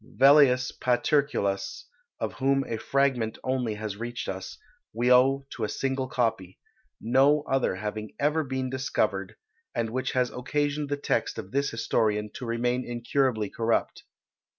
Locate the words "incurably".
12.83-13.47